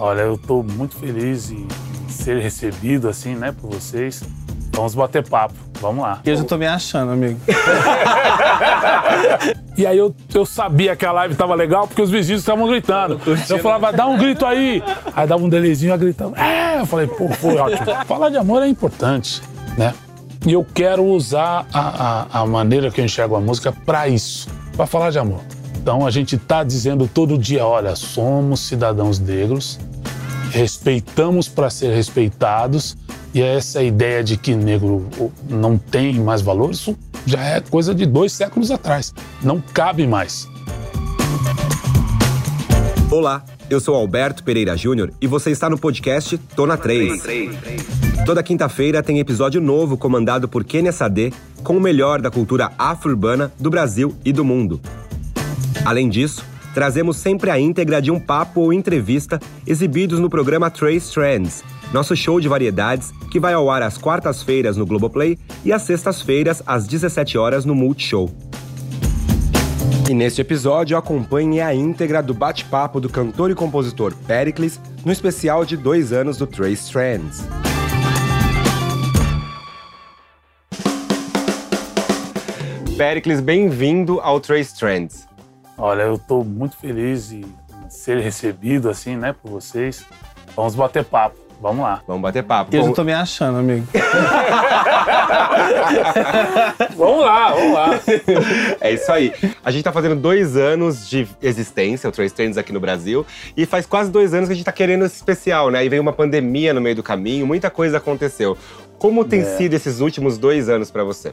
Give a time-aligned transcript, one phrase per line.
[0.00, 1.68] Olha, eu estou muito feliz em
[2.08, 4.22] ser recebido assim, né, por vocês.
[4.72, 5.52] Vamos bater papo.
[5.78, 6.20] Vamos lá.
[6.24, 7.38] E eu já tô me achando, amigo.
[9.76, 13.20] e aí eu, eu sabia que a live tava legal porque os vizinhos estavam gritando.
[13.48, 14.82] Eu falava, dá um grito aí.
[15.14, 16.34] Aí dava um delezinho, gritando.
[16.34, 17.84] É, eu falei, pô, foi ótimo.
[18.06, 19.42] Falar de amor é importante,
[19.76, 19.92] né?
[20.46, 24.48] E eu quero usar a, a, a maneira que eu enxergo a música para isso,
[24.74, 25.40] para falar de amor.
[25.76, 29.78] Então a gente está dizendo todo dia, olha, somos cidadãos negros,
[30.50, 32.96] respeitamos para ser respeitados
[33.32, 35.06] e essa ideia de que negro
[35.48, 39.14] não tem mais valor, isso já é coisa de dois séculos atrás.
[39.42, 40.48] Não cabe mais.
[43.10, 47.22] Olá, eu sou Alberto Pereira Júnior e você está no podcast Tona 3.
[48.26, 53.52] Toda quinta-feira tem episódio novo comandado por Kenia Sade com o melhor da cultura afro-urbana
[53.58, 54.80] do Brasil e do mundo.
[55.84, 61.12] Além disso, trazemos sempre a íntegra de um papo ou entrevista exibidos no programa Trace
[61.12, 65.82] Trends, nosso show de variedades que vai ao ar às quartas-feiras no Globoplay e às
[65.82, 68.30] sextas-feiras às 17 horas no Multishow.
[70.08, 75.64] E neste episódio acompanhe a íntegra do bate-papo do cantor e compositor Pericles no especial
[75.64, 77.44] de dois anos do Trace Trends.
[83.00, 85.29] Pericles, bem-vindo ao Trace Trends.
[85.80, 87.42] Olha, eu estou muito feliz em
[87.88, 90.04] ser recebido assim, né, por vocês.
[90.54, 91.36] Vamos bater papo.
[91.58, 92.02] Vamos lá.
[92.06, 92.74] Vamos bater papo.
[92.74, 93.86] E eu já tô me achando, amigo.
[96.96, 98.00] vamos lá, vamos lá.
[98.80, 99.32] É isso aí.
[99.64, 103.24] A gente tá fazendo dois anos de existência, o Trace Trends aqui no Brasil,
[103.56, 105.84] e faz quase dois anos que a gente tá querendo esse especial, né?
[105.84, 108.56] E veio uma pandemia no meio do caminho, muita coisa aconteceu.
[108.98, 109.56] Como tem é.
[109.56, 111.32] sido esses últimos dois anos para você?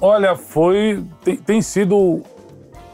[0.00, 1.02] Olha, foi.
[1.24, 2.22] Tem, tem sido.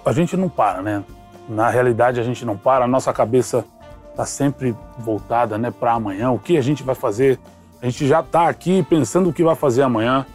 [0.05, 1.05] A gente não para, né?
[1.49, 3.65] Na realidade, a gente não para, a nossa cabeça
[4.11, 7.39] está sempre voltada né, para amanhã, o que a gente vai fazer.
[7.81, 10.27] A gente já está aqui pensando o que vai fazer amanhã.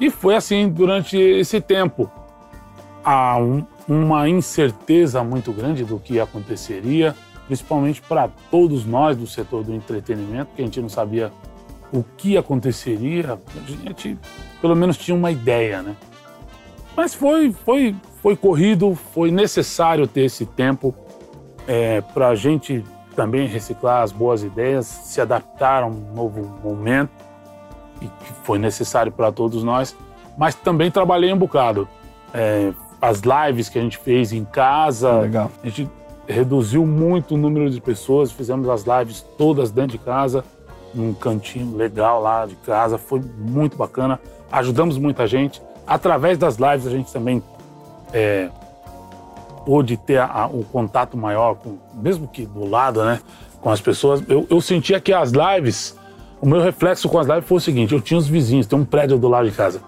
[0.00, 2.10] E foi assim durante esse tempo.
[3.04, 7.14] Há um, uma incerteza muito grande do que aconteceria,
[7.46, 11.32] principalmente para todos nós do setor do entretenimento, que a gente não sabia
[11.92, 13.38] o que aconteceria.
[13.56, 14.18] A gente
[14.60, 15.94] pelo menos tinha uma ideia, né?
[16.96, 17.94] Mas foi, foi,
[18.26, 20.92] foi corrido, foi necessário ter esse tempo
[21.64, 27.12] é, para a gente também reciclar as boas ideias, se adaptar a um novo momento
[28.02, 29.96] e que foi necessário para todos nós.
[30.36, 31.88] Mas também trabalhei um bocado.
[32.34, 35.48] É, as lives que a gente fez em casa, Legal.
[35.62, 35.88] a gente
[36.26, 40.44] reduziu muito o número de pessoas, fizemos as lives todas dentro de casa,
[40.92, 44.18] num cantinho legal lá de casa, foi muito bacana.
[44.50, 45.62] Ajudamos muita gente.
[45.86, 47.40] Através das lives a gente também
[48.12, 48.48] é,
[49.64, 53.20] pôde ter a, o contato maior, com, mesmo que do lado, né,
[53.60, 54.22] com as pessoas.
[54.28, 55.98] Eu, eu sentia que as lives,
[56.40, 58.84] o meu reflexo com as lives foi o seguinte: eu tinha os vizinhos, tem um
[58.84, 59.80] prédio do lado de casa.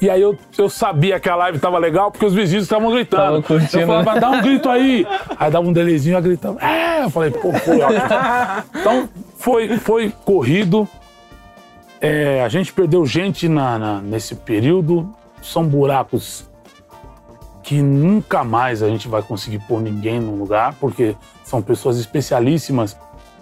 [0.00, 3.44] E aí eu, eu sabia que a live tava legal porque os vizinhos estavam gritando.
[3.48, 4.20] Eu falava, né?
[4.20, 5.04] dá um grito aí.
[5.36, 6.64] Aí dava um delezinho e gritava.
[6.64, 8.00] É, eu falei, pô, foi ótimo.
[8.76, 10.88] Então foi, foi corrido.
[12.00, 15.12] É, a gente perdeu gente na, na, nesse período.
[15.42, 16.47] São buracos
[17.68, 21.14] que nunca mais a gente vai conseguir pôr ninguém no lugar, porque
[21.44, 22.96] são pessoas especialíssimas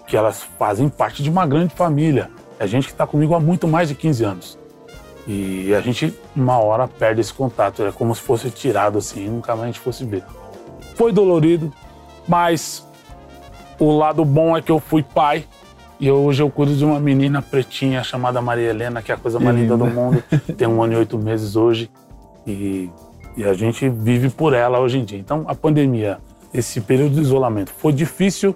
[0.05, 2.29] que elas fazem parte de uma grande família.
[2.59, 4.59] É gente que está comigo há muito mais de 15 anos.
[5.25, 7.83] E a gente, uma hora, perde esse contato.
[7.83, 10.25] É como se fosse tirado assim, nunca mais a gente fosse ver.
[10.95, 11.71] Foi dolorido,
[12.27, 12.85] mas
[13.79, 15.45] o lado bom é que eu fui pai.
[16.01, 19.39] E hoje eu cuido de uma menina pretinha chamada Maria Helena, que é a coisa
[19.39, 20.21] mais linda do mundo.
[20.57, 21.89] Tem um ano e oito meses hoje.
[22.45, 22.89] E
[23.37, 25.19] e a gente vive por ela hoje em dia.
[25.19, 26.17] Então, a pandemia,
[26.51, 28.55] esse período de isolamento, foi difícil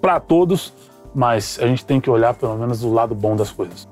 [0.00, 0.74] para todos,
[1.14, 3.88] mas a gente tem que olhar pelo menos o lado bom das coisas.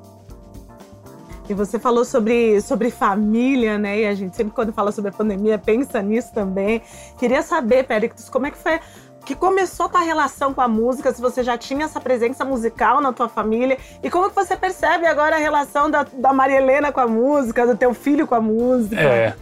[1.49, 4.01] E você falou sobre, sobre família, né?
[4.01, 6.83] E a gente sempre, quando fala sobre a pandemia, pensa nisso também.
[7.17, 8.81] Queria saber, Péricles, como é que foi
[9.25, 13.01] que começou a tua relação com a música, se você já tinha essa presença musical
[13.01, 16.93] na tua família, e como que você percebe agora a relação da, da Maria Helena
[16.93, 19.01] com a música, do teu filho com a música?
[19.01, 19.35] É,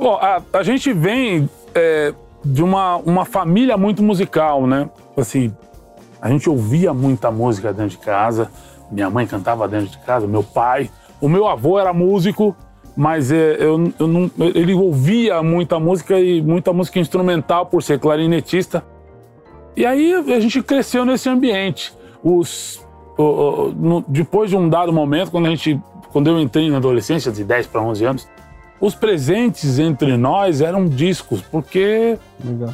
[0.00, 4.88] Bom, a, a gente vem é, de uma, uma família muito musical, né?
[5.14, 5.54] Assim,
[6.22, 8.50] a gente ouvia muita música dentro de casa.
[8.90, 10.90] Minha mãe cantava dentro de casa, meu pai.
[11.20, 12.56] O meu avô era músico,
[12.96, 17.98] mas é, eu, eu não, ele ouvia muita música e muita música instrumental por ser
[17.98, 18.82] clarinetista.
[19.76, 21.92] E aí a gente cresceu nesse ambiente.
[22.24, 22.82] Os,
[23.18, 25.78] o, o, no, depois de um dado momento, quando a gente,
[26.10, 28.28] quando eu entrei na adolescência, de 10 para 11 anos,
[28.80, 32.16] os presentes entre nós eram discos, porque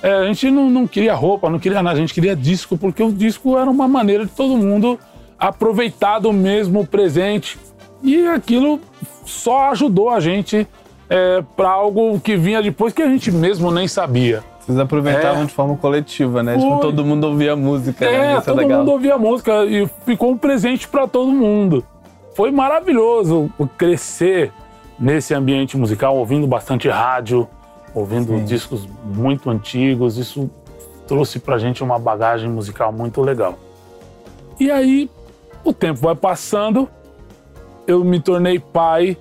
[0.03, 3.03] é, a gente não, não queria roupa, não queria nada, a gente queria disco, porque
[3.03, 4.99] o disco era uma maneira de todo mundo
[5.38, 7.58] aproveitar do mesmo presente.
[8.03, 8.81] E aquilo
[9.25, 10.67] só ajudou a gente
[11.11, 14.43] é, para algo que vinha depois que a gente mesmo nem sabia.
[14.61, 15.47] Vocês aproveitavam É.
[15.47, 16.56] de forma coletiva, né?
[16.59, 18.17] Tipo, todo mundo ouvia música, né?
[18.17, 18.79] É, Isso é todo legal.
[18.81, 21.85] mundo ouvia música e ficou um presente para todo mundo.
[22.35, 24.52] Foi maravilhoso crescer
[24.98, 27.48] nesse ambiente musical, ouvindo bastante rádio,
[27.94, 30.16] ouvindo discos muito antigos.
[30.16, 30.50] Isso
[31.06, 33.58] trouxe pra gente uma bagagem musical muito legal.
[34.58, 35.10] E aí,
[35.64, 36.88] o tempo vai passando,
[37.87, 39.16] eu me tornei pai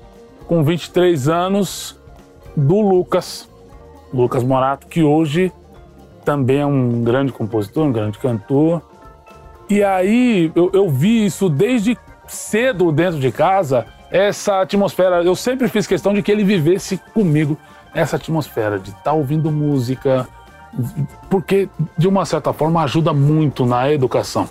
[0.48, 2.00] com 23 anos
[2.56, 3.50] do Lucas,
[4.13, 5.51] Lucas Morato, que hoje
[6.24, 8.81] também é um grande compositor, um grande cantor.
[9.69, 11.98] E aí eu, eu vi isso desde
[12.28, 13.86] cedo dentro de casa,
[14.16, 15.22] essa atmosfera.
[15.24, 17.58] Eu sempre fiz questão de que ele vivesse comigo
[17.94, 20.26] essa atmosfera de estar ouvindo música,
[21.30, 21.68] porque
[21.98, 24.48] de uma certa forma ajuda muito na educação.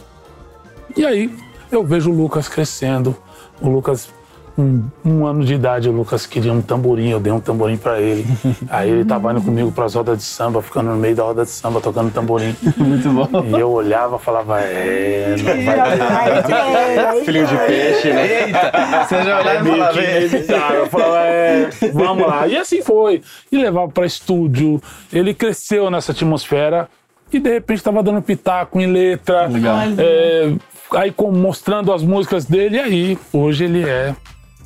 [0.94, 1.34] E aí
[1.72, 3.16] eu vejo o Lucas crescendo,
[3.60, 4.10] o Lucas
[4.56, 8.00] um, um ano de idade, o Lucas queria um tamborim, eu dei um tamborim pra
[8.00, 8.24] ele.
[8.70, 11.50] Aí ele tava indo comigo pras rodas de samba, ficando no meio da roda de
[11.50, 12.54] samba, tocando tamborim.
[12.76, 13.28] Muito bom.
[13.46, 18.44] E eu olhava e falava, é, não vai Filho de peixe, né?
[18.46, 20.78] Eita, você já olhava e falava, "É.
[20.78, 22.46] Eu falava, é, vamos lá.
[22.46, 23.22] E assim foi.
[23.50, 24.80] E levava pra estúdio.
[25.12, 26.88] Ele cresceu nessa atmosfera
[27.32, 29.46] e de repente estava dando pitaco em letra.
[29.46, 29.78] Legal.
[29.98, 30.52] É,
[30.94, 32.76] aí com- mostrando as músicas dele.
[32.76, 34.14] E aí, hoje ele é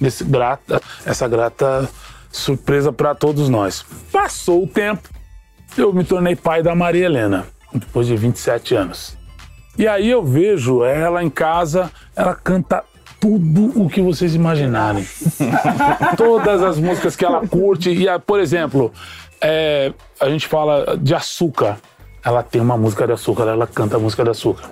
[0.01, 1.89] esse grata, essa grata
[2.31, 3.85] surpresa para todos nós.
[4.13, 5.09] Passou o tempo,
[5.77, 9.17] eu me tornei pai da Maria Helena, depois de 27 anos.
[9.77, 12.83] E aí eu vejo ela em casa, ela canta
[13.21, 15.07] tudo o que vocês imaginarem.
[16.17, 17.91] Todas as músicas que ela curte.
[17.91, 18.93] E, ah, por exemplo,
[19.41, 21.79] é, a gente fala de açúcar.
[22.25, 24.71] Ela tem uma música de açúcar, ela canta a música de açúcar.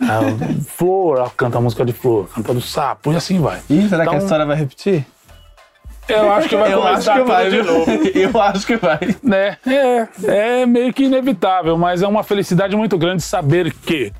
[0.00, 0.20] Ah,
[0.66, 3.60] flor, ela canta a música de flor, canta do sapo, e assim vai.
[3.68, 5.04] Ih, será que a Então, história vai repetir?
[6.08, 7.90] Eu acho que vai Eu acho começar que vai, de novo.
[8.14, 8.98] Eu acho que vai.
[9.22, 9.56] né?
[9.66, 10.08] É,
[10.62, 14.12] é meio que inevitável, mas é uma felicidade muito grande saber que,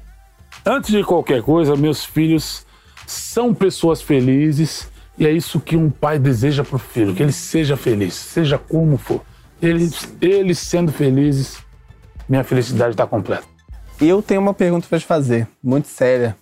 [0.65, 2.65] antes de qualquer coisa, meus filhos
[3.07, 4.89] são pessoas felizes
[5.19, 8.97] e é isso que um pai deseja pro filho, que ele seja feliz, seja como
[8.97, 9.21] for.
[9.61, 11.59] Eles, eles sendo felizes,
[12.29, 13.45] minha felicidade está completa.
[14.01, 16.37] Eu tenho uma pergunta pra te fazer, muito séria.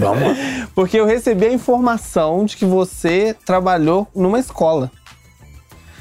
[0.00, 0.36] Vamos.
[0.74, 4.90] Porque eu recebi a informação de que você trabalhou numa escola.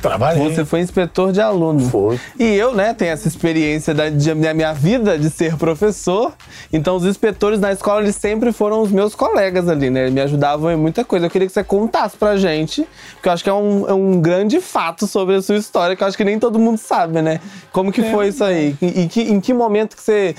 [0.02, 0.44] Trabalhei.
[0.54, 1.80] Você foi inspetor de aluno.
[1.90, 2.20] Foi.
[2.40, 6.34] E eu, né, tenho essa experiência da, de- da minha vida de ser professor.
[6.72, 10.02] Então, os inspetores na escola, eles sempre foram os meus colegas ali, né?
[10.04, 11.26] Eles me ajudavam em muita coisa.
[11.26, 14.22] Eu queria que você contasse pra gente, porque eu acho que é um, é um
[14.22, 17.40] grande fato sobre a sua história, que eu acho que nem todo mundo sabe, né?
[17.72, 18.76] Como que foi isso aí?
[18.82, 20.36] E, e que, em que momento que você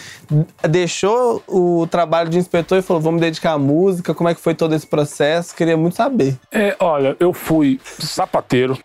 [0.69, 4.15] deixou o trabalho de inspetor e falou, vamos dedicar à música?
[4.15, 5.55] Como é que foi todo esse processo?
[5.55, 6.37] Queria muito saber.
[6.51, 8.79] É, olha, eu fui sapateiro,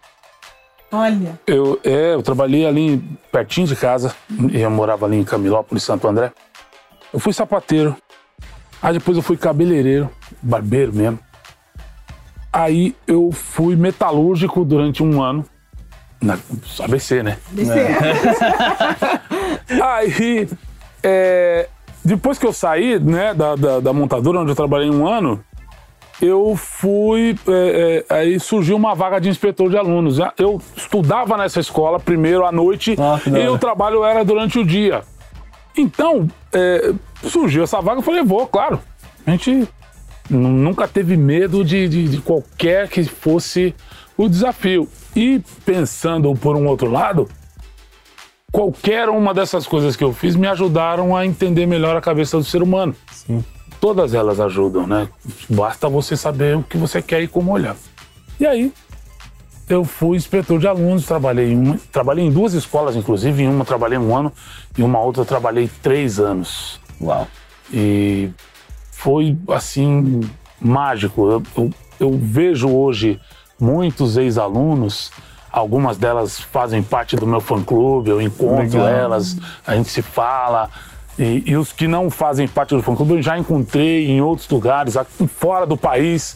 [0.95, 4.15] Olha, Eu, é, eu trabalhei ali pertinho de casa,
[4.51, 6.31] e eu morava ali em Camilópolis, Santo André.
[7.13, 7.95] Eu fui sapateiro,
[8.81, 10.09] aí depois eu fui cabeleireiro,
[10.41, 11.19] barbeiro mesmo.
[12.51, 15.45] Aí eu fui metalúrgico durante um ano,
[16.21, 16.39] na
[16.79, 17.37] ABC, né?
[19.83, 20.47] Aí,
[21.03, 21.67] é,
[22.03, 25.43] depois que eu saí né, da, da, da montadora, onde eu trabalhei um ano,
[26.21, 27.35] eu fui.
[27.47, 30.17] é, é, aí surgiu uma vaga de inspetor de alunos.
[30.37, 35.01] Eu estudava nessa escola primeiro à noite Ah, e o trabalho era durante o dia.
[35.77, 36.93] Então, é,
[37.23, 38.79] surgiu essa vaga, eu falei, vou, claro.
[39.27, 39.67] A gente
[40.29, 43.75] nu- nunca teve medo de, de, de qualquer que fosse
[44.17, 44.87] o desafio.
[45.15, 47.27] E pensando por um outro lado,
[48.51, 52.43] qualquer uma dessas coisas que eu fiz me ajudaram a entender melhor a cabeça do
[52.43, 52.95] ser humano.
[53.85, 55.07] Todas elas ajudam, né?
[55.47, 57.75] Basta você saber o que você quer e como olhar.
[58.39, 58.73] E aí,
[59.69, 63.63] eu fui inspetor de alunos, trabalhei em, uma, trabalhei em duas escolas, inclusive, em uma
[63.63, 64.33] trabalhei um ano
[64.75, 66.79] e uma outra trabalhei três anos.
[66.99, 67.27] Uau.
[67.71, 68.31] E
[68.91, 70.19] foi assim
[70.59, 71.29] mágico.
[71.29, 73.21] Eu, eu- eu vejo hoje
[73.59, 75.11] muitos ex-alunos,
[75.51, 78.87] algumas delas fazem parte do meu fã-clube, eu encontro Legal.
[78.87, 80.71] elas, a gente se fala.
[81.17, 84.95] E, e os que não fazem parte do fã-clube eu já encontrei em outros lugares,
[85.37, 86.35] fora do país.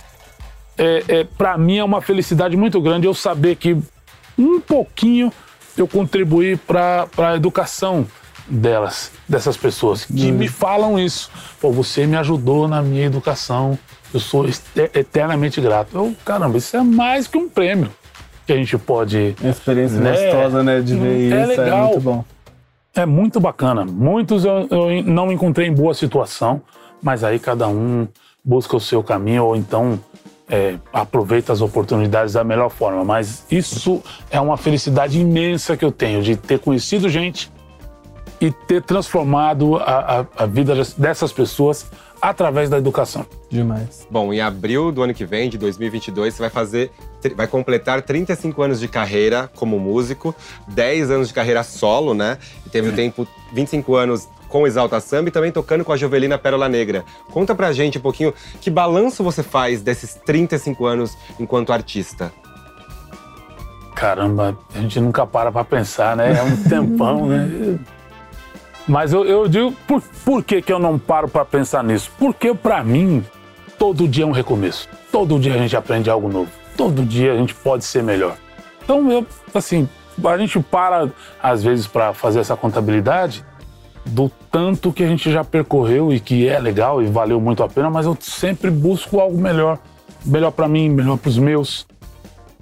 [0.77, 3.75] É, é, Para mim é uma felicidade muito grande eu saber que
[4.37, 5.31] um pouquinho
[5.77, 8.07] eu contribuí para a educação
[8.47, 11.29] delas, dessas pessoas, que me falam isso.
[11.59, 13.77] Pô, você me ajudou na minha educação,
[14.13, 15.89] eu sou este- eternamente grato.
[15.95, 17.89] Eu, caramba, isso é mais que um prêmio.
[18.47, 19.35] que a gente pode.
[19.41, 20.11] Uma experiência Né?
[20.11, 20.81] gostosa, né?
[20.81, 21.51] De ver É isso.
[21.61, 21.87] É legal.
[21.89, 22.25] muito bom.
[22.93, 23.85] É muito bacana.
[23.85, 26.61] Muitos eu, eu não encontrei em boa situação,
[27.01, 28.07] mas aí cada um
[28.43, 29.99] busca o seu caminho ou então
[30.49, 33.03] é, aproveita as oportunidades da melhor forma.
[33.05, 37.51] Mas isso é uma felicidade imensa que eu tenho de ter conhecido gente
[38.41, 41.85] e ter transformado a, a- a vida dessas pessoas
[42.21, 43.25] através da educação.
[43.49, 44.07] Demais.
[44.09, 46.91] Bom, em abril do ano que vem, de 2022, você vai fazer,
[47.35, 50.35] vai completar 35 anos de carreira como músico,
[50.67, 52.37] 10 anos de carreira solo, né?
[52.65, 56.37] E teve o tempo 25 anos com Exalta Samba e também tocando com a Jovelina
[56.37, 57.05] Pérola Negra.
[57.31, 62.33] Conta pra gente um pouquinho que balanço você faz desses 35 anos enquanto artista.
[63.95, 66.37] Caramba, a gente nunca para pra pensar, né?
[66.37, 67.79] É um tempão, né?
[68.89, 72.11] Mas eu, eu digo, por, por que, que eu não paro pra pensar nisso?
[72.17, 73.23] Porque pra mim,
[73.77, 74.89] todo dia é um recomeço.
[75.11, 76.49] Todo dia a gente aprende algo novo.
[76.75, 78.35] Todo dia a gente pode ser melhor.
[78.83, 79.87] Então, eu, assim,
[80.25, 81.07] a gente para,
[81.41, 83.45] às vezes, pra fazer essa contabilidade
[84.07, 87.69] do tanto que a gente já percorreu e que é legal e valeu muito a
[87.69, 89.77] pena, mas eu sempre busco algo melhor.
[90.25, 91.85] Melhor pra mim, melhor pros meus.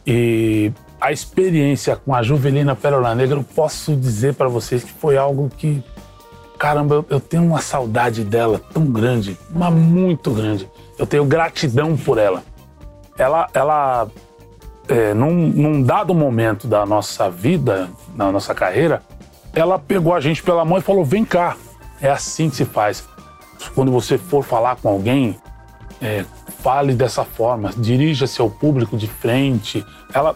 [0.06, 5.16] E a experiência com a Juvelina Pérola Negra, eu posso dizer para vocês que foi
[5.16, 5.82] algo que,
[6.58, 10.70] caramba, eu, tenho uma saudade dela tão grande, mas muito grande.
[10.98, 12.44] Eu tenho gratidão por ela.
[13.18, 14.08] Ela, ela
[14.88, 19.02] é, num, num dado momento da nossa vida, na nossa carreira,
[19.54, 21.56] ela pegou a gente pela mão e falou: vem cá,
[22.02, 23.08] é assim que se faz.
[23.74, 25.38] Quando você for falar com alguém,
[26.02, 26.26] é,
[26.60, 29.86] fale dessa forma, dirija-se ao público de frente.
[30.14, 30.36] Ela,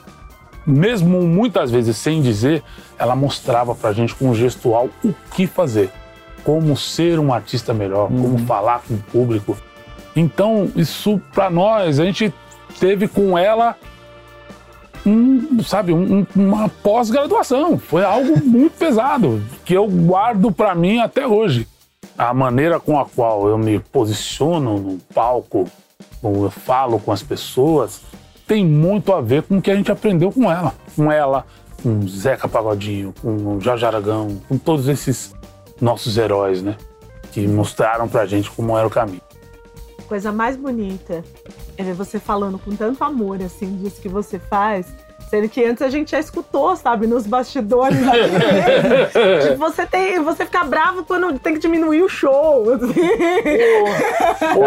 [0.65, 2.63] mesmo muitas vezes sem dizer,
[2.97, 5.91] ela mostrava pra gente com o gestual o que fazer,
[6.43, 9.57] como ser um artista melhor, como falar com o público.
[10.15, 12.33] Então, isso pra nós, a gente
[12.79, 13.75] teve com ela
[15.05, 17.77] um, sabe, um- um- uma pós-graduação.
[17.77, 21.67] Foi algo muito pesado, que eu guardo pra mim até hoje.
[22.17, 25.67] A maneira com a qual eu me posiciono no palco,
[26.21, 28.01] como eu falo com as pessoas,
[28.47, 30.73] tem muito a ver com o que a gente aprendeu com ela.
[30.95, 31.45] Com ela,
[31.81, 35.33] com Zeca Pagodinho, com Jorge Aragão, com todos esses
[35.81, 36.77] nossos heróis, né?
[37.31, 39.21] Que mostraram pra gente como era o caminho.
[40.07, 41.23] Coisa mais bonita
[41.77, 44.93] é ver você falando com tanto amor, assim, disso que você faz.
[45.31, 49.41] Sendo que antes a gente já escutou, sabe, nos bastidores aqui mesmo.
[49.47, 52.65] Tipo, você, tem, você fica bravo quando tem que diminuir o show.
[52.73, 52.93] assim.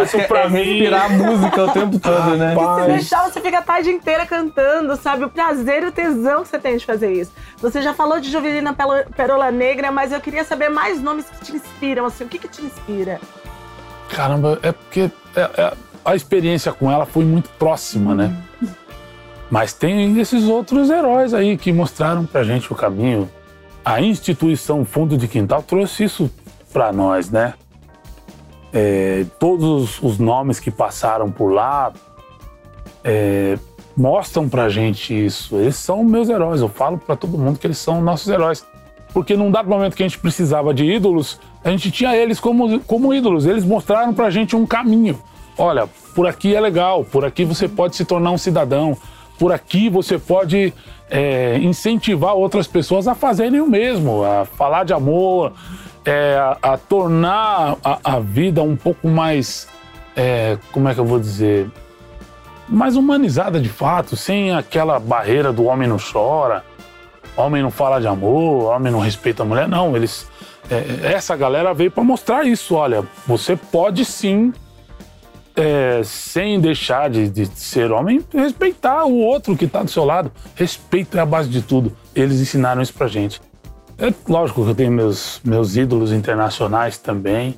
[0.03, 0.61] Isso pra mim.
[0.63, 2.55] Inspirar a música o tempo todo, né?
[2.81, 5.27] Se deixar, você fica a tarde inteira cantando, sabe?
[5.27, 7.31] O prazer e o tesão que você tem de fazer isso.
[7.59, 8.75] Você já falou de Jovelina
[9.15, 12.25] Perola Negra, mas eu queria saber mais nomes que te inspiram, assim.
[12.25, 13.21] O que que te inspira?
[14.09, 18.35] Caramba, é porque é- é- a experiência com ela foi muito próxima, né?
[19.55, 23.31] Mas tem esses outros heróis aí que mostraram pra gente o caminho.
[23.85, 26.29] A instituição Fundo de Quintal trouxe isso
[26.73, 27.55] pra nós, né?
[28.73, 31.93] É, todos os nomes que passaram por lá
[33.05, 33.57] é,
[33.97, 35.55] mostram pra gente isso.
[35.55, 36.61] Eles são meus heróis.
[36.61, 38.67] Eu falo pra todo mundo que eles são nossos heróis.
[39.13, 42.81] Porque num dado momento que a gente precisava de ídolos, a gente tinha eles como,
[42.81, 43.47] como ídolos.
[43.47, 45.17] Eles mostraram pra gente um caminho.
[45.57, 48.99] Olha, por aqui é legal, por aqui você pode se tornar um cidadão,
[49.39, 50.73] por aqui você pode
[51.11, 55.53] é, incentivar outras pessoas a fazerem o mesmo, a falar de amor,
[56.05, 59.69] é, a, a tornar a, a vida um pouco mais.
[60.17, 61.71] é, como é que eu vou dizer?
[62.69, 66.65] mais humanizada de fato, sem aquela barreira do homem não chora,
[67.37, 69.69] homem não fala de amor, homem não respeita a mulher.
[69.69, 70.27] Não, eles.
[70.71, 72.75] é, essa galera veio para mostrar isso.
[72.75, 74.53] Olha, você pode sim,
[75.57, 80.31] é, sem deixar de, de ser homem, respeitar o outro que está do seu lado.
[80.55, 81.93] Respeito é a base de tudo.
[82.15, 83.41] Eles ensinaram isso pra gente.
[83.99, 87.55] É lógico que eu tenho meus, meus ídolos internacionais também,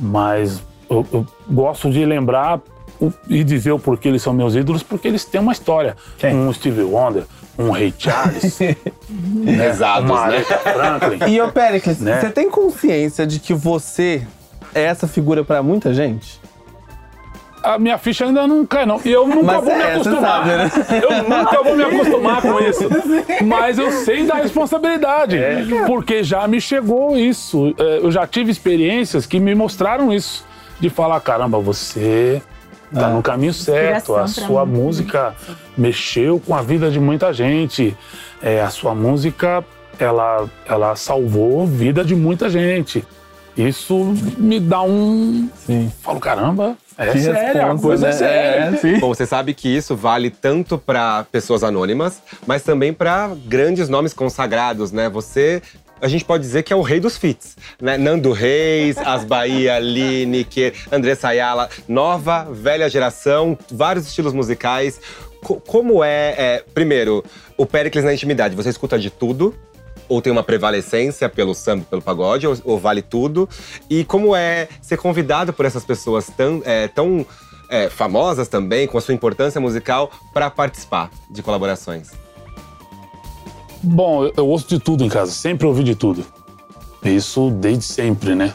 [0.00, 0.60] mas
[0.90, 2.60] eu, eu gosto de lembrar
[3.00, 5.96] o- e dizer o porquê eles são meus ídolos, porque eles têm uma história.
[6.18, 6.34] Quem?
[6.34, 7.24] Um Steve Wonder,
[7.58, 8.58] um Ray Charles,
[9.44, 10.40] Pesados, uma né?
[10.42, 11.18] Franklin.
[11.30, 12.20] E, ô Péricles, Né?
[12.20, 14.26] você tem consciência de que você
[14.74, 16.40] é essa figura pra muita gente?
[17.62, 19.00] A minha ficha ainda não cai, não.
[19.04, 20.46] E eu nunca Mas vou me é, você acostumar.
[20.46, 20.70] sabe, né?
[21.02, 22.88] Eu nunca vou me acostumar com isso.
[23.44, 25.38] Mas eu sei da responsabilidade.
[25.86, 27.74] Porque já me chegou isso.
[27.78, 30.44] É, Eu já tive experiências que me mostraram isso.
[30.78, 32.40] De falar, caramba, você
[32.92, 34.14] tá no caminho certo.
[34.14, 35.34] A sua muita música
[35.76, 37.96] mexeu com a vida de muita gente.
[38.42, 39.64] É, a sua música,
[39.98, 43.04] ela, ela salvou a vida de muita gente.
[43.56, 45.48] Isso me dá um.
[45.66, 45.90] Sim.
[46.02, 48.16] Falo, caramba, é Que sério, a responsa, coisa é né?
[48.16, 48.64] séria.
[48.64, 48.98] É, sim.
[48.98, 54.12] Bom, você sabe que isso vale tanto para pessoas anônimas, mas também para grandes nomes
[54.12, 55.08] consagrados, né?
[55.08, 55.62] Você
[55.98, 57.96] a gente pode dizer que é o rei dos feats, né?
[57.96, 65.00] Nando Reis, As Bahia, Lineker, Andressa Ayala, nova, velha geração, vários estilos musicais.
[65.42, 67.24] Co- como é, é, primeiro,
[67.56, 68.54] o Pericles na intimidade?
[68.54, 69.54] Você escuta de tudo?
[70.08, 73.48] Ou tem uma prevalecência pelo samba, pelo pagode, ou, ou vale tudo?
[73.90, 77.26] E como é ser convidado por essas pessoas tão, é, tão
[77.68, 82.10] é, famosas também, com a sua importância musical, para participar de colaborações?
[83.82, 86.24] Bom, eu, ouço de tudo em casa, sempre ouvi de tudo.
[87.04, 88.52] Isso desde sempre, né?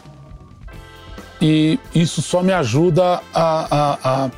[1.41, 3.67] E isso só me ajuda a-
[4.03, 4.29] a-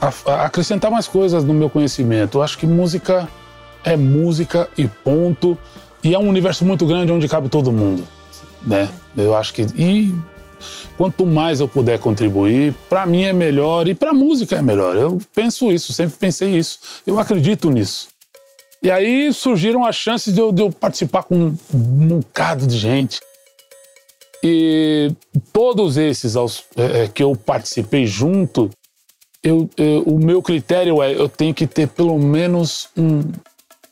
[0.00, 2.38] a- a acrescentar mais coisas no meu conhecimento.
[2.38, 3.28] Eu acho que música
[3.84, 5.56] é música e ponto.
[6.04, 8.06] E é um universo muito grande onde cabe todo mundo,
[8.62, 8.88] né?
[9.16, 10.14] Eu acho que e
[10.96, 14.96] quanto mais eu puder contribuir, para mim é melhor e para música é melhor.
[14.96, 16.78] Eu penso isso, sempre pensei isso.
[17.06, 18.08] Eu acredito nisso.
[18.82, 23.18] E aí surgiram as chances de eu, de eu participar com um bocado de gente.
[24.42, 25.10] E
[25.52, 28.68] todos esses aos- é, é, que eu participei junto,
[29.42, 33.22] eu, eu- o meu critério é eu tenho que ter pelo menos um,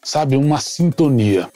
[0.02, 1.48] sabe, uma sintonia.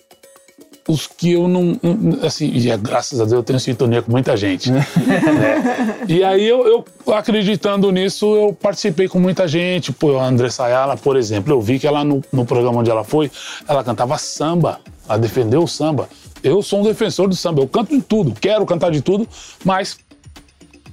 [0.88, 1.78] Os que eu não.
[2.24, 4.70] Assim, e é, graças a Deus eu tenho sintonia com muita gente.
[4.70, 4.86] né?
[6.08, 9.92] E aí eu, eu, acreditando nisso, eu participei com muita gente.
[9.92, 13.02] Pô, a Andressa Ayala, por exemplo, eu vi que ela no, no programa onde ela
[13.02, 13.30] foi,
[13.66, 16.08] ela cantava samba, ela defendeu o samba.
[16.42, 19.28] Eu sou um defensor do samba, eu canto de tudo, quero cantar de tudo,
[19.64, 19.98] mas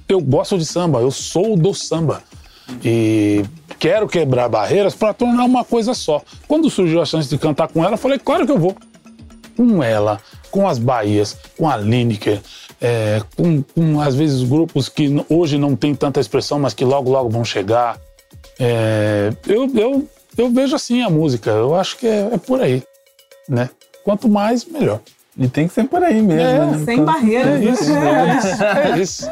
[0.08, 2.22] eu gosto de samba, eu sou do samba.
[2.84, 3.44] E
[3.78, 6.22] quero quebrar barreiras para tornar uma coisa só.
[6.48, 8.74] Quando surgiu a chance de cantar com ela, eu falei, claro que eu vou
[9.56, 10.20] com ela,
[10.50, 12.40] com as Bahias, com a Lineker,
[12.80, 17.10] é, com, com, às vezes grupos que hoje não tem tanta expressão, mas que logo,
[17.10, 17.98] logo vão chegar.
[18.58, 22.82] É, eu, eu, eu vejo assim a música, eu acho que é, é por aí,
[23.48, 23.68] né?
[24.04, 25.00] Quanto mais, melhor.
[25.36, 26.40] E tem que ser por aí mesmo.
[26.40, 26.84] É, né?
[26.84, 27.60] Sem barreiras.
[27.60, 28.62] É isso, é isso.
[28.64, 29.30] É isso.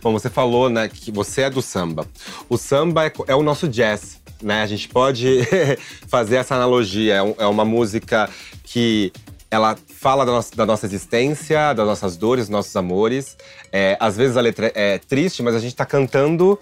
[0.00, 2.06] Bom, você falou, né, que você é do samba.
[2.48, 4.62] O samba é, é o nosso jazz, né?
[4.62, 5.40] A gente pode
[6.06, 7.14] fazer essa analogia.
[7.14, 8.30] É, um- é uma música
[8.62, 9.12] que
[9.52, 13.36] ela fala da nossa, da nossa existência, das nossas dores, dos nossos amores.
[13.70, 16.58] É, às vezes a letra é triste, mas a gente tá cantando,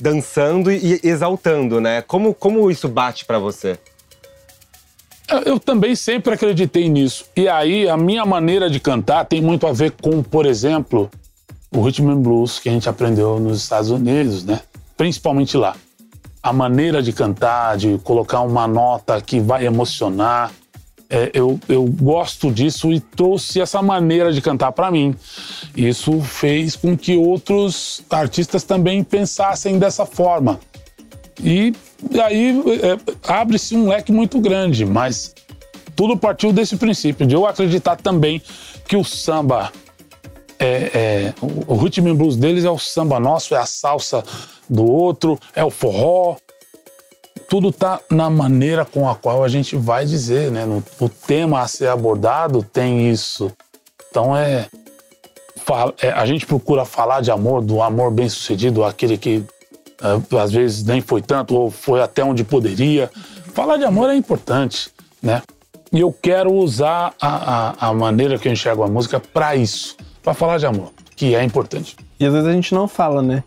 [0.00, 2.00] dançando e exaltando, né?
[2.02, 3.76] Como, como isso bate pra você?
[5.44, 7.24] Eu também sempre acreditei nisso.
[7.34, 11.10] E aí, a minha maneira de cantar tem muito a ver com, por exemplo,
[11.74, 14.60] o rhythm and blues que a gente aprendeu nos Estados Unidos, né?
[14.96, 15.74] Principalmente lá.
[16.40, 20.52] A maneira de cantar, de colocar uma nota que vai emocionar.
[21.14, 25.14] É, eu, eu gosto disso e trouxe essa maneira de cantar para mim.
[25.76, 30.58] Isso fez com que outros artistas também pensassem dessa forma.
[31.40, 31.72] E
[32.20, 35.32] aí é, abre-se um leque muito grande, mas
[35.94, 38.42] tudo partiu desse princípio, de eu acreditar também
[38.88, 39.70] que o samba
[40.58, 44.24] é, é- o, o rhythm and blues deles é o samba nosso, é a salsa
[44.68, 46.34] do outro, é o forró.
[47.48, 50.64] Tudo tá na maneira com a qual a gente vai dizer, né?
[50.64, 53.52] No, o tema a ser abordado tem isso.
[54.10, 54.66] Então é,
[55.56, 59.44] fa- é, a gente procura falar de amor, do amor bem sucedido, aquele que
[60.00, 63.10] ah, às vezes nem foi tanto ou foi até onde poderia.
[63.52, 64.90] Falar de amor é importante,
[65.22, 65.42] né?
[65.92, 69.96] E eu quero usar a, a, a maneira que eu enxergo a música para isso,
[70.22, 71.96] para falar de amor, que é importante.
[72.18, 73.44] E às vezes a gente não fala, né?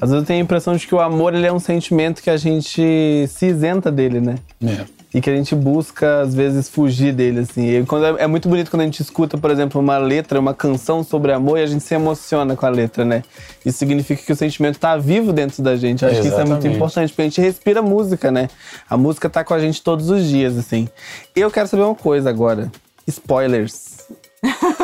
[0.00, 2.30] Às vezes eu tenho a impressão de que o amor ele é um sentimento que
[2.30, 4.36] a gente se isenta dele, né?
[4.62, 4.84] É.
[5.14, 7.68] E que a gente busca, às vezes, fugir dele, assim.
[7.68, 10.52] E quando é, é muito bonito quando a gente escuta, por exemplo, uma letra, uma
[10.52, 13.22] canção sobre amor e a gente se emociona com a letra, né?
[13.64, 16.04] Isso significa que o sentimento tá vivo dentro da gente.
[16.04, 18.48] Acho que isso é muito importante, porque a gente respira música, né?
[18.90, 20.88] A música tá com a gente todos os dias, assim.
[21.36, 22.72] Eu quero saber uma coisa agora.
[23.06, 23.94] Spoilers.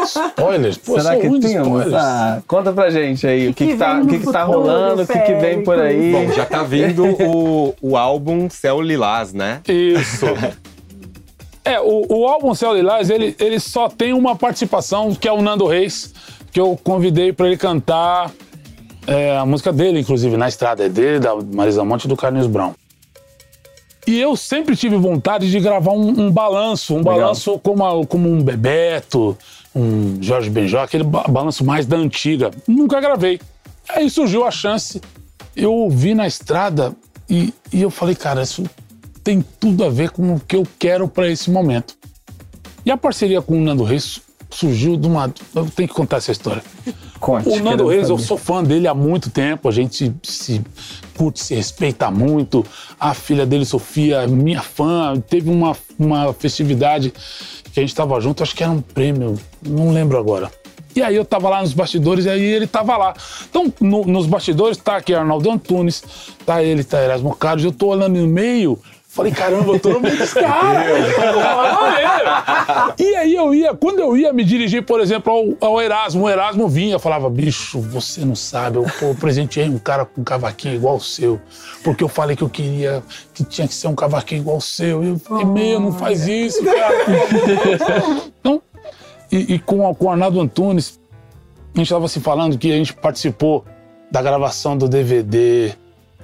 [0.05, 0.79] Spoilers?
[0.79, 1.45] Pô, Será que temos?
[1.45, 1.95] spoilers.
[1.95, 3.49] Ah, conta pra gente aí.
[3.49, 6.13] O que, que que, tá, que, que tá rolando, o que, que vem por aí.
[6.13, 9.61] Bom, já tá vindo o, o álbum Céu Lilás, né?
[9.69, 10.27] Isso.
[11.65, 15.43] É, o, o álbum Céu Lilás, ele, ele só tem uma participação, que é o
[15.43, 16.13] Nando Reis,
[16.51, 18.31] que eu convidei para ele cantar
[19.07, 20.85] é, a música dele, inclusive, na estrada.
[20.85, 22.73] É dele, da Marisa Monte e do Carlinhos Brown.
[24.07, 28.29] E eu sempre tive vontade de gravar um, um balanço, um balanço como, a- como
[28.29, 29.37] um Bebeto,
[29.75, 32.51] um Jorge Benjó, aquele ba- balanço mais da antiga.
[32.67, 33.41] Nunca gravei.
[33.89, 35.01] Aí surgiu a chance,
[35.55, 36.95] eu ouvi na estrada
[37.29, 38.65] e, e eu falei, cara, isso
[39.23, 41.95] tem tudo a ver com o que eu quero para esse momento.
[42.85, 45.33] E a parceria com o Nando Reis surgiu de uma.
[45.55, 46.63] Eu tenho que contar essa história.
[47.21, 47.49] Conte.
[47.49, 48.27] O Nando Reis, eu saber.
[48.29, 50.61] sou fã dele há muito tempo, a gente se
[51.17, 52.65] curte, se respeita muito.
[52.99, 57.13] A filha dele, Sofia, minha fã, teve uma, uma festividade
[57.73, 60.51] que a gente tava junto, acho que era um prêmio, não lembro agora.
[60.97, 63.15] E aí eu tava lá nos bastidores e aí ele tava lá.
[63.49, 66.03] Então, no- nos bastidores tá aqui Arnaldo Antunes,
[66.45, 68.77] tá ele, tá Erasmo Carlos, eu tô olhando no meio,
[69.11, 70.87] falei, caramba, eu tô no meio dos caras.
[72.99, 76.31] E aí eu ia, quando eu ia me dirigir, por exemplo, ao, ao Erasmo, o
[76.31, 80.25] Erasmo vinha, falava, bicho, você não sabe, eu, pô, eu presenteei um cara com um
[80.25, 81.41] cavaquinho igual o seu,
[81.83, 83.03] porque eu falei que eu queria,
[83.35, 85.03] que tinha que ser um cavaquinho igual o seu.
[85.03, 86.95] E eu falei, meu, não faz isso, cara.
[88.41, 88.63] então,
[89.31, 91.01] e, e com, com o Arnaldo Antunes,
[91.75, 93.65] a gente estava se falando que a gente participou
[94.11, 95.75] da gravação do DVD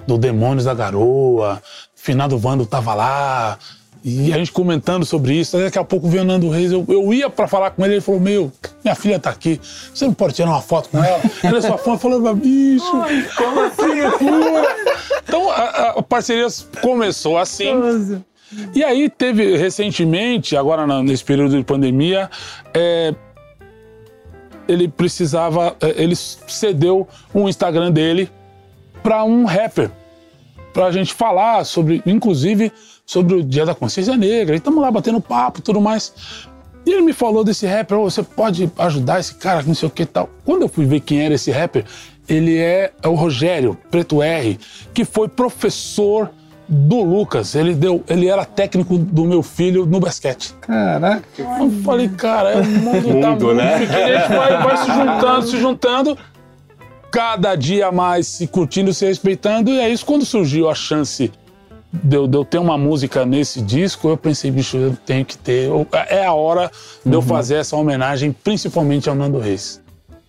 [0.07, 1.61] do Demônios da Garoa,
[2.07, 3.59] finado Vando tava lá,
[4.01, 5.57] e a gente comentando sobre isso.
[5.57, 8.01] Daqui a pouco veio o Nando Reis, eu, eu ia pra falar com ele, ele
[8.01, 8.49] falou: Meu,
[8.81, 9.59] minha filha tá aqui,
[9.93, 11.21] você não pode tirar uma foto com ela?
[11.43, 12.85] Ela é sua fã, falei: Bicho,
[13.35, 13.87] como assim?
[15.27, 16.47] Então a, a parceria
[16.81, 18.23] começou assim.
[18.73, 22.29] E aí teve recentemente, agora nesse período de pandemia,
[22.73, 23.13] é,
[24.69, 28.29] ele precisava, é, ele cedeu um Instagram dele
[29.03, 29.91] para um rapper,
[30.77, 32.71] para a gente falar sobre, inclusive,
[33.03, 34.53] sobre o Dia da Consciência Negra.
[34.53, 36.13] E estamos lá batendo papo, e tudo mais.
[36.85, 39.89] E ele me falou desse rapper, "Ô, você pode ajudar esse cara, não sei o
[39.91, 40.29] que e tal.
[40.45, 41.83] Quando eu fui ver quem era esse rapper,
[42.29, 44.59] ele é, é o Rogério Preto R,
[44.93, 46.29] que foi professor
[46.69, 47.55] do Lucas.
[47.55, 50.53] Ele deu, ele era técnico do meu filho no basquete.
[50.61, 51.23] Caraca.
[51.59, 53.79] Eu falei, cara, é o mundo, tá Mundo, muito né?
[53.79, 56.17] pequeno, a gente vai, vai se juntando, se juntando,
[57.17, 61.31] cada dia mais se curtindo, se respeitando, e é isso quando surgiu a chance
[61.91, 65.35] de eu, de eu ter uma música nesse disco, eu pensei, bicho, eu tenho que
[65.35, 65.67] ter,
[66.09, 66.69] é a hora
[67.03, 69.81] de eu fazer essa homenagem, principalmente ao Nando Reis.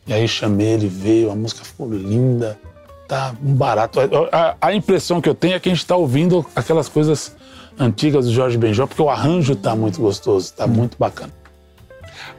[0.07, 2.59] E aí chamei, ele veio, a música ficou linda,
[3.07, 4.01] tá um barato.
[4.01, 7.37] A, a- a impressão que eu tenho é que a gente tá ouvindo aquelas coisas
[7.79, 11.33] antigas do Jorge Benjó, porque o arranjo tá muito gostoso, tá muito bacana.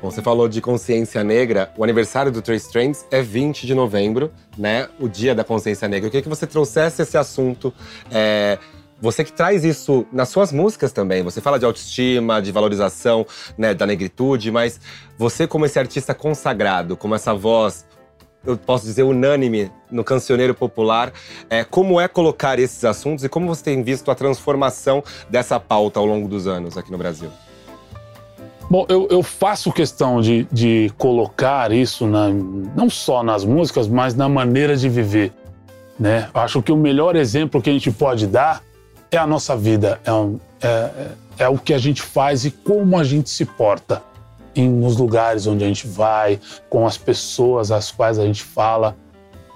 [0.01, 1.71] Bom, você falou de consciência negra.
[1.77, 4.87] O aniversário do Trace Trends é 20 de novembro, né?
[4.99, 6.07] O dia da consciência negra.
[6.07, 7.73] Eu queria que você trouxesse esse assunto.
[8.11, 8.57] é,
[9.01, 11.23] você que traz isso nas suas músicas também.
[11.23, 13.25] Você fala de autoestima, de valorização
[13.57, 14.79] né, da negritude, mas
[15.17, 17.85] você, como esse artista consagrado, como essa voz,
[18.45, 21.13] eu posso dizer, unânime no cancioneiro popular,
[21.49, 25.99] é, como é colocar esses assuntos e como você tem visto a transformação dessa pauta
[25.99, 27.31] ao longo dos anos aqui no Brasil?
[28.69, 34.13] Bom, eu, eu faço questão de, de colocar isso na- não só nas músicas, mas
[34.13, 35.33] na maneira de viver.
[35.99, 36.29] Né?
[36.33, 38.61] Acho que o melhor exemplo que a gente pode dar
[39.11, 41.11] é a nossa vida, é, um- é- é-
[41.45, 44.03] é o que a gente faz e como a gente se porta
[44.55, 48.95] em, nos lugares onde a gente vai, com as pessoas às quais a gente fala.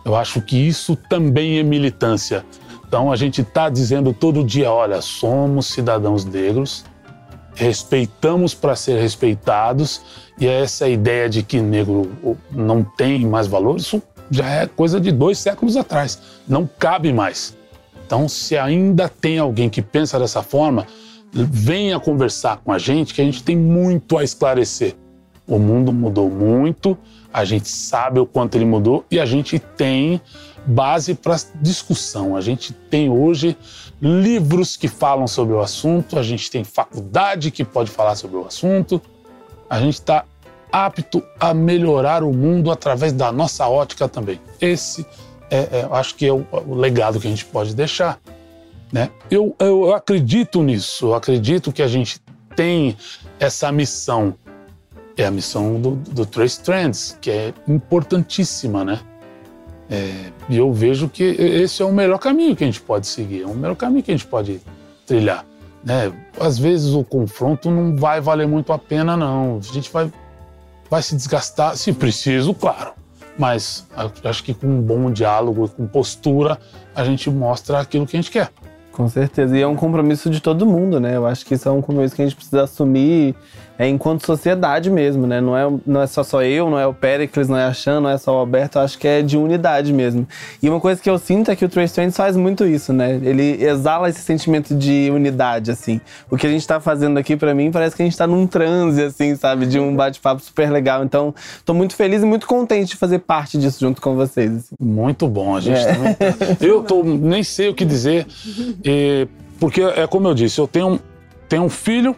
[0.04, 2.44] Eu acho que isso também é militância.
[2.88, 6.84] Então a gente está dizendo todo dia: olha, somos cidadãos negros,
[7.56, 10.02] respeitamos para ser respeitados
[10.40, 12.12] e essa ideia de que negro
[12.52, 17.56] não tem mais valor, isso já é coisa de dois séculos atrás, não cabe mais.
[18.06, 20.86] Então, se ainda tem alguém que pensa dessa forma,
[21.32, 24.96] venha conversar com a gente, que a gente tem muito a esclarecer.
[25.48, 26.98] O mundo mudou muito,
[27.34, 30.22] a gente sabe o quanto ele mudou e a gente tem
[30.66, 32.36] base para discussão.
[32.36, 33.58] A gente tem hoje
[34.04, 38.46] livros que falam sobre o assunto, a gente tem faculdade que pode falar sobre o
[38.46, 39.02] assunto,
[39.70, 40.26] a gente está
[40.70, 44.42] apto a melhorar o mundo através da nossa ótica também.
[44.60, 45.06] Esse,
[45.50, 48.20] é, é, acho que é o, o legado que a gente pode deixar.
[48.92, 49.10] Né?
[49.32, 52.20] Eu, eu, eu acredito nisso, eu acredito que a gente
[52.58, 52.98] tem
[53.40, 54.36] essa missão.
[55.16, 59.00] É a missão do, do Trace Trends, que é importantíssima, né?
[59.94, 63.44] É, e eu vejo que esse é o melhor caminho que a gente pode seguir,
[63.44, 64.60] é o melhor caminho que a gente pode
[65.06, 65.46] trilhar.
[65.84, 66.12] Né?
[66.40, 69.60] Às vezes o confronto não vai valer muito a pena, não.
[69.60, 70.12] A gente vai,
[70.90, 72.94] vai se desgastar, se preciso, claro.
[73.38, 73.86] Mas
[74.24, 76.58] acho que com um bom diálogo, com postura,
[76.96, 78.50] a gente mostra aquilo que a gente quer.
[78.92, 79.56] Com certeza.
[79.56, 81.16] E é um compromisso de todo mundo, né?
[81.16, 83.36] Eu acho que isso é um compromisso que a gente precisa assumir
[83.78, 85.42] é, enquanto sociedade mesmo, né?
[85.42, 88.00] Não é, não é só, só eu, não é o Pericles, não é a Chan,
[88.02, 88.78] não é só o Alberto.
[88.78, 90.28] Acho que é de unidade mesmo.
[90.62, 93.20] E uma coisa que eu sinto é que o Trace Trends faz muito isso, né?
[93.24, 96.00] Ele exala esse sentimento de unidade, assim.
[96.30, 98.46] O que a gente tá fazendo aqui, para mim, parece que a gente tá num
[98.46, 99.66] transe, assim, sabe?
[99.66, 101.04] De um bate-papo super legal.
[101.04, 101.34] Então,
[101.66, 104.52] tô muito feliz e muito contente de fazer parte disso junto com vocês.
[104.56, 104.76] Assim.
[104.80, 105.94] Muito bom, a gente É.
[105.94, 106.14] também.
[106.14, 106.26] tá-
[106.62, 108.28] Eu tô, nem sei o que dizer,
[109.60, 111.00] porque é como eu disse, eu tenho,
[111.50, 112.16] tenho um filho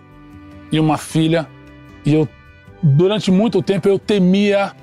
[0.76, 1.48] e uma filha
[2.06, 2.28] e eu
[2.82, 4.74] durante muito tempo eu temia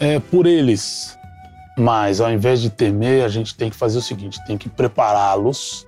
[0.00, 1.16] é, por eles.
[1.76, 5.86] Mas ao invés de temer, a gente tem que fazer o seguinte: tem que prepará-los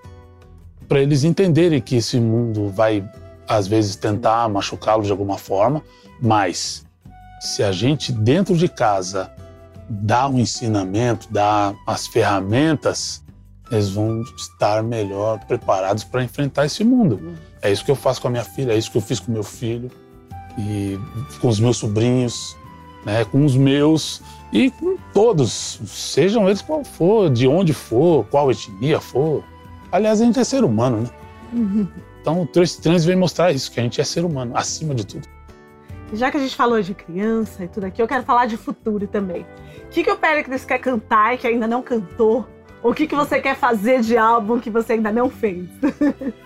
[0.88, 3.04] para eles entenderem que esse mundo vai,
[3.48, 5.82] às vezes, tentar machucá-los de alguma forma,
[6.20, 6.84] mas
[7.40, 9.32] se a gente, dentro de casa,
[9.88, 13.24] dá um ensinamento, dá as ferramentas,
[13.70, 17.36] eles vão estar melhor preparados para enfrentar esse mundo.
[17.66, 19.32] É isso que eu faço com a minha filha, é isso que eu fiz com
[19.32, 19.90] meu filho
[20.56, 20.96] e
[21.40, 22.56] com os meus sobrinhos,
[23.04, 28.52] né, com os meus e com todos, sejam eles qual for, de onde for, qual
[28.52, 29.42] etnia for.
[29.90, 31.10] Aliás, a gente é ser humano, né?
[31.52, 31.88] Uhum.
[32.20, 35.04] Então o Trace Trans vem mostrar isso, que a gente é ser humano, acima de
[35.04, 35.26] tudo.
[36.12, 39.08] Já que a gente falou de criança e tudo aqui, eu quero falar de futuro
[39.08, 39.44] também.
[39.86, 42.46] O que, que o Péricles quer cantar e que ainda não cantou?
[42.80, 45.66] O que, que você quer fazer de álbum que você ainda não fez?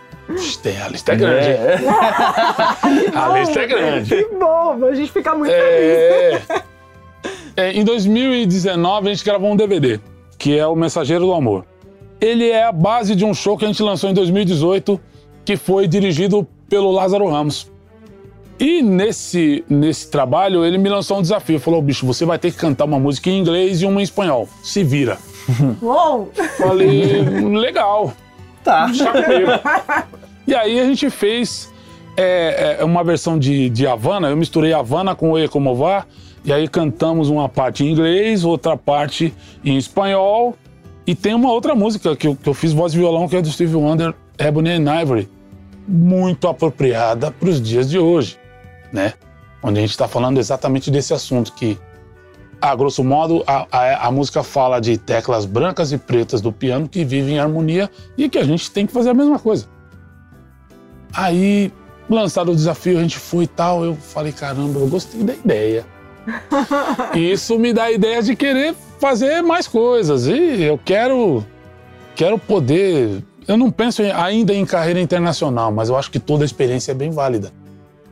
[0.63, 1.49] Tem, a lista é grande.
[1.49, 1.79] É.
[3.15, 4.09] a lista é grande.
[4.09, 6.41] Que bom, a gente fica muito é...
[6.41, 6.63] feliz.
[7.57, 10.01] É, em 2019, a gente gravou um DVD,
[10.39, 11.67] que é o Mensageiro do Amor.
[12.19, 14.99] Ele é a base de um show que a gente lançou em 2018,
[15.45, 17.71] que foi dirigido pelo Lázaro Ramos.
[18.59, 21.59] E nesse, nesse trabalho, ele me lançou um desafio.
[21.59, 24.49] Falou, bicho, você vai ter que cantar uma música em inglês e uma em espanhol.
[24.63, 25.19] Se vira.
[25.81, 26.31] Uou!
[26.59, 27.23] Falei,
[27.59, 28.13] legal.
[28.71, 30.07] Tá.
[30.47, 31.73] e aí a gente fez
[32.17, 34.29] é, é, uma versão de, de Havana.
[34.29, 36.07] Eu misturei Havana com Oye Como Va.
[36.45, 40.57] E aí cantamos uma parte em inglês, outra parte em espanhol.
[41.05, 43.43] E tem uma outra música que eu, que eu fiz voz e violão, que é
[43.43, 45.29] do Steve Wonder, Ebony and Ivory.
[45.89, 48.39] Muito apropriada para os dias de hoje,
[48.93, 49.15] né?
[49.63, 51.77] Onde a gente está falando exatamente desse assunto que
[52.61, 56.89] a grosso modo, a, a, a, música fala de teclas brancas e pretas do piano
[56.89, 59.67] que vivem em harmonia e que a gente tem que fazer a mesma coisa.
[61.13, 61.73] Aí,
[62.09, 63.85] lançado o desafio, a gente foi e tal.
[63.85, 65.87] Eu falei, caramba, eu gostei da ideia.
[67.17, 70.27] isso me dá a ideia de querer fazer mais coisas.
[70.27, 71.45] E eu quero,
[72.15, 73.25] quero poder.
[73.49, 76.95] Eu não penso ainda em carreira internacional, mas eu acho que toda a experiência é
[76.95, 77.51] bem válida.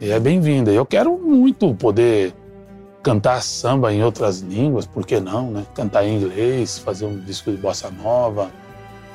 [0.01, 0.73] E é bem-vinda.
[0.73, 2.33] Eu quero muito poder
[3.03, 5.65] cantar samba em outras línguas, por que não, né?
[5.75, 8.51] Cantar em inglês, fazer um disco de bossa nova,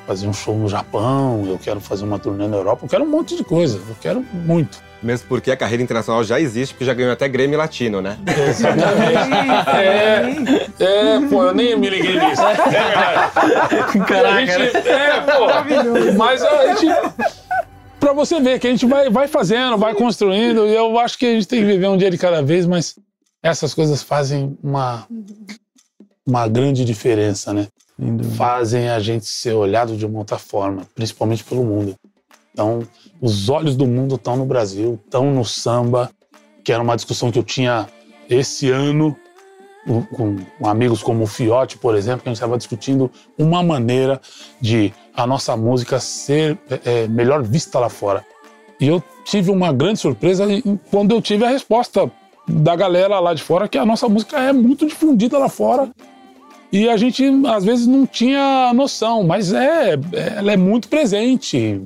[0.06, 3.08] fazer um show no Japão, eu quero fazer uma turnê na Europa, eu quero um
[3.08, 4.82] monte de coisa, eu quero muito.
[5.02, 8.16] Mesmo porque a carreira internacional já existe, porque já ganhou até Grêmio Latino, né?
[8.48, 8.88] Exatamente.
[10.80, 12.40] é, é, pô, eu nem me liguei nisso.
[12.42, 14.06] É verdade.
[14.08, 14.46] Caraca.
[14.46, 16.12] Gente, é, pô.
[16.16, 16.86] Mas a gente.
[18.00, 21.26] Pra você ver que a gente vai, vai fazendo, vai construindo, e eu acho que
[21.26, 22.96] a gente tem que viver um dia de cada vez, mas
[23.44, 25.06] essas coisas fazem uma,
[26.26, 27.68] uma grande diferença, né?
[28.36, 31.94] Fazem a gente ser olhado de uma outra forma, principalmente pelo mundo.
[32.52, 32.88] Então,
[33.20, 36.10] os olhos do mundo estão no Brasil, estão no samba,
[36.64, 37.86] que era uma discussão que eu tinha
[38.30, 39.14] esse ano
[39.86, 44.22] com, com amigos como o Fiote, por exemplo, que a gente estava discutindo uma maneira
[44.58, 48.24] de a nossa música ser é, é melhor vista lá fora.
[48.80, 50.46] E eu tive uma grande surpresa
[50.90, 52.10] quando eu tive a resposta
[52.46, 55.90] da galera lá de fora que a nossa música é muito difundida lá fora.
[56.70, 59.98] E a gente, às vezes, não tinha noção, mas é,
[60.36, 61.80] ela é muito presente.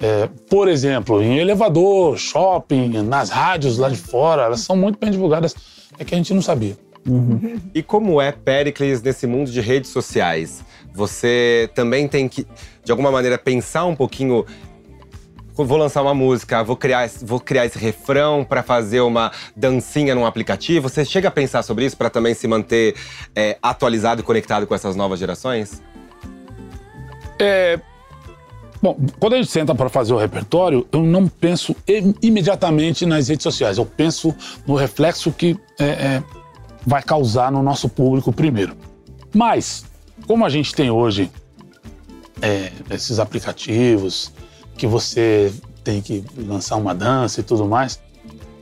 [0.00, 5.10] É, por exemplo, em elevador, shopping, nas rádios lá de fora, elas são muito bem
[5.10, 5.54] divulgadas.
[5.98, 6.76] É que a gente não sabia.
[7.06, 7.58] Uhum.
[7.74, 10.64] E como é Pericles nesse mundo de redes sociais?
[10.94, 12.46] Você também tem que,
[12.84, 14.44] de alguma maneira, pensar um pouquinho
[15.64, 20.26] vou lançar uma música, vou criar, vou criar esse refrão para fazer uma dancinha num
[20.26, 20.88] aplicativo.
[20.88, 22.94] Você chega a pensar sobre isso para também se manter
[23.34, 25.82] é, atualizado e conectado com essas novas gerações?
[27.38, 27.78] É,
[28.80, 31.74] Bom, quando a gente senta para fazer o repertório, eu não penso
[32.22, 33.76] imediatamente nas redes sociais.
[33.76, 34.34] Eu penso
[34.66, 36.22] no reflexo que é, é,
[36.86, 38.76] vai causar no nosso público primeiro.
[39.34, 39.84] Mas,
[40.26, 41.28] como a gente tem hoje
[42.40, 44.32] é, esses aplicativos,
[44.78, 45.52] que você
[45.84, 48.00] tem que lançar uma dança e tudo mais.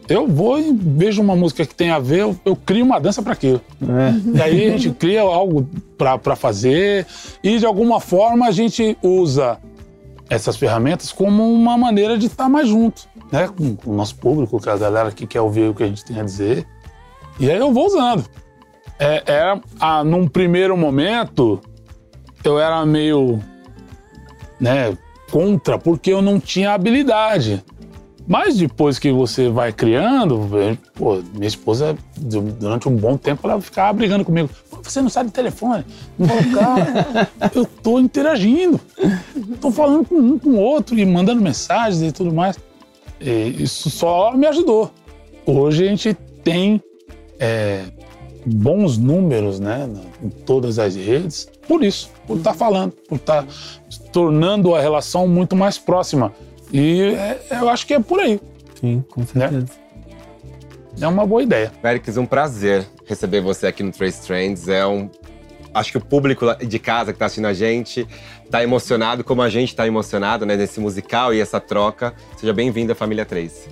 [0.09, 3.23] Eu vou e vejo uma música que tem a ver, eu, eu crio uma dança
[3.23, 3.61] para aquilo.
[3.83, 4.37] É.
[4.39, 7.07] E aí a gente cria algo para fazer
[7.43, 9.59] e de alguma forma a gente usa
[10.31, 13.49] essas ferramentas como uma maneira de estar mais junto, né?
[13.49, 16.21] Com, o nosso público, com a galera que quer ouvir o que a gente tem
[16.21, 16.67] a dizer.
[17.39, 18.25] E aí eu vou usando.
[18.99, 21.61] É, era, ah, num primeiro momento,
[22.45, 23.41] eu era meio,
[24.59, 24.97] né,
[25.31, 27.65] contra porque eu não tinha habilidade.
[28.27, 30.49] Mas depois que você vai criando,
[30.95, 34.51] pô, minha esposa, durante um bom tempo, ela ficava brigando comigo.
[34.83, 35.85] Você não sabe de telefone?
[36.19, 38.81] Não cara, eu tô interagindo.
[39.61, 42.59] Tô falando com um, com o outro e mandando mensagens e tudo mais.
[43.21, 44.91] E isso só me ajudou.
[45.47, 46.83] Hoje a gente tem
[47.39, 47.85] é,
[48.47, 49.91] bons números né,
[50.23, 53.49] em todas as redes por isso, por estar tá falando, por estar tá
[54.13, 56.33] tornando a relação muito mais próxima.
[56.73, 58.41] E é, eu acho que é por aí.
[58.81, 59.27] Sim, com né?
[59.27, 59.59] certeza.
[59.59, 59.67] Né?
[61.01, 61.73] É uma boa ideia.
[61.83, 64.69] Félix, um prazer receber você aqui no Trace Trends.
[64.69, 65.11] É um.
[65.75, 68.07] Acho que o público de casa que está assistindo a gente
[68.45, 72.15] está emocionado, como a gente está emocionado né, nesse musical e essa troca.
[72.37, 73.69] Seja bem-vindo à Família 3.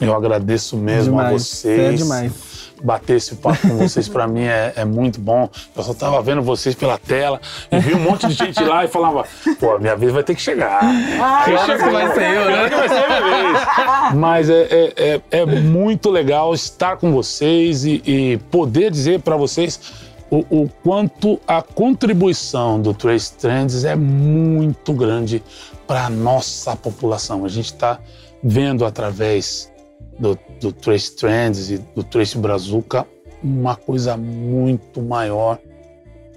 [0.00, 1.28] Eu agradeço mesmo demais.
[1.28, 1.80] a vocês.
[1.80, 5.48] É demais bater esse papo com vocês, para mim, é, é, muito bom.
[5.76, 8.88] Eu só tava vendo vocês pela tela e vi um monte de gente lá e
[8.88, 9.24] falava,
[9.58, 10.80] pô, minha vez vai ter que chegar.
[10.82, 12.68] Ah, que hora que vai ser eu, né?
[12.68, 14.14] vai ser minha vez.
[14.14, 19.36] Mas é, é, é, é, muito legal estar com vocês e, e poder dizer para
[19.36, 19.80] vocês
[20.30, 25.42] o, o, quanto a contribuição do Trace Trends é muito grande
[25.86, 27.44] para a nossa população.
[27.44, 27.98] A gente está
[28.42, 29.72] vendo através
[30.18, 33.06] do, do Trace Trends e do Trace Brazuca
[33.44, 35.58] uma coisa muito maior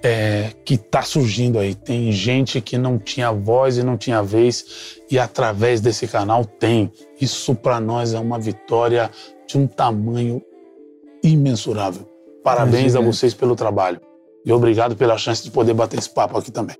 [0.03, 1.73] é, que está surgindo aí.
[1.73, 6.91] Tem gente que não tinha voz e não tinha vez e através desse canal tem.
[7.19, 9.09] Isso para nós é uma vitória
[9.47, 10.41] de um tamanho
[11.23, 12.07] imensurável.
[12.43, 13.99] Parabéns a vocês pelo trabalho
[14.45, 16.75] e obrigado pela chance de poder bater esse papo aqui também.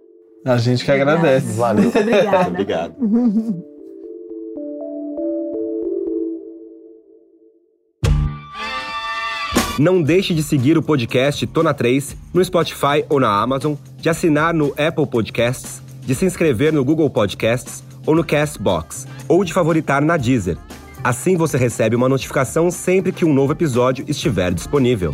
[0.46, 1.54] A gente que agradece.
[1.54, 1.84] Valeu.
[1.84, 2.48] Muito obrigada.
[2.50, 2.96] obrigado.
[9.80, 14.52] Não deixe de seguir o podcast Tona 3 no Spotify ou na Amazon, de assinar
[14.52, 20.02] no Apple Podcasts, de se inscrever no Google Podcasts ou no Castbox, ou de favoritar
[20.02, 20.58] na Deezer.
[21.04, 25.14] Assim você recebe uma notificação sempre que um novo episódio estiver disponível.